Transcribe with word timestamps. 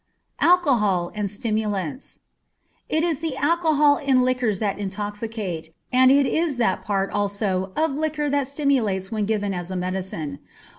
Alcohol 0.39 1.11
and 1.13 1.29
Stimulants. 1.29 2.21
It 2.89 3.03
is 3.03 3.19
the 3.19 3.37
alcohol 3.37 3.97
in 3.97 4.23
liquors 4.23 4.57
that 4.57 4.79
intoxicate, 4.79 5.75
and 5.93 6.09
it 6.09 6.25
is 6.25 6.57
that 6.57 6.81
part, 6.81 7.11
also, 7.11 7.71
of 7.75 7.91
liquor 7.91 8.27
that 8.27 8.47
stimulates 8.47 9.11
when 9.11 9.27
given 9.27 9.53
as 9.53 9.69
a 9.69 9.75
medicine. 9.75 10.39